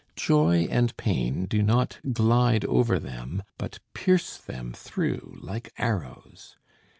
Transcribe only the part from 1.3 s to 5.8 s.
do not glide over them but pierce them through like